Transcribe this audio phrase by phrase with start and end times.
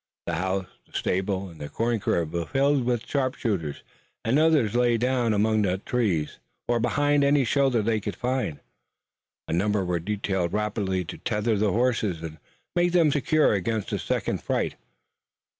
[0.25, 3.83] The house, the stable and the corn crib were filled with sharpshooters
[4.25, 8.61] and others lay down among the trees or behind any shelter they could find.
[9.47, 12.39] A number were detailed rapidly to tether the horses, and
[12.75, 14.73] make them secure against a second fright.